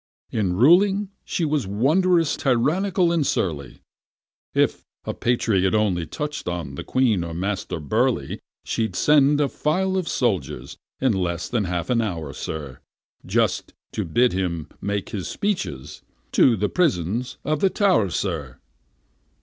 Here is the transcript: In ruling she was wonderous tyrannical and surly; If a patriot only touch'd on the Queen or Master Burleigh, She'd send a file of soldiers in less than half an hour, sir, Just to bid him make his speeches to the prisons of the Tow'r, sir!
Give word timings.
In 0.31 0.53
ruling 0.53 1.09
she 1.23 1.45
was 1.45 1.67
wonderous 1.67 2.35
tyrannical 2.35 3.11
and 3.11 3.23
surly; 3.23 3.81
If 4.55 4.83
a 5.05 5.13
patriot 5.13 5.75
only 5.75 6.07
touch'd 6.07 6.49
on 6.49 6.73
the 6.73 6.83
Queen 6.83 7.23
or 7.23 7.35
Master 7.35 7.79
Burleigh, 7.79 8.39
She'd 8.65 8.95
send 8.95 9.39
a 9.39 9.47
file 9.47 9.97
of 9.97 10.07
soldiers 10.07 10.75
in 10.99 11.13
less 11.13 11.47
than 11.49 11.65
half 11.65 11.91
an 11.91 12.01
hour, 12.01 12.33
sir, 12.33 12.79
Just 13.27 13.75
to 13.91 14.03
bid 14.03 14.33
him 14.33 14.69
make 14.81 15.09
his 15.09 15.27
speeches 15.27 16.01
to 16.31 16.57
the 16.57 16.67
prisons 16.67 17.37
of 17.43 17.59
the 17.59 17.69
Tow'r, 17.69 18.09
sir! 18.09 18.57